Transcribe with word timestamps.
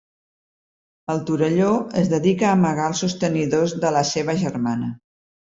El 1.13 1.19
Torelló 1.27 1.67
es 2.01 2.09
dedica 2.15 2.49
a 2.49 2.55
amagar 2.61 2.89
els 2.93 3.05
sostenidors 3.07 3.79
de 3.85 3.95
la 3.99 4.05
seva 4.15 4.37
germana. 4.47 4.91